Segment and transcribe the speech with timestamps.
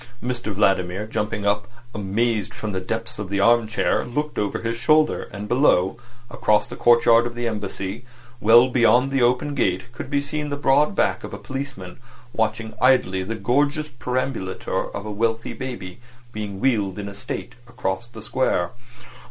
[0.23, 4.75] Mr Vladimir, jumping up amazed from the depths of the arm chair, looked over his
[4.75, 5.95] shoulder; and below,
[6.31, 8.03] across the courtyard of the Embassy,
[8.39, 11.99] well beyond the open gate, could be seen the broad back of a policeman
[12.33, 15.99] watching idly the gorgeous perambulator of a wealthy baby
[16.33, 18.71] being wheeled in state across the Square.